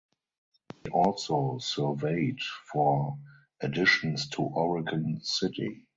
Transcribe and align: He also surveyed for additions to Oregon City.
He 0.83 0.89
also 0.89 1.59
surveyed 1.59 2.39
for 2.73 3.19
additions 3.59 4.29
to 4.29 4.41
Oregon 4.41 5.19
City. 5.21 5.85